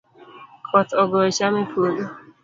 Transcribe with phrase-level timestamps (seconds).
[0.67, 2.05] Koth ogoyo cham e puodho